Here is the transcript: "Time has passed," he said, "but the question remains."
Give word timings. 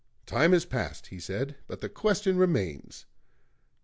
"Time 0.25 0.51
has 0.51 0.65
passed," 0.65 1.05
he 1.13 1.19
said, 1.19 1.57
"but 1.67 1.79
the 1.79 1.87
question 1.87 2.35
remains." 2.35 3.05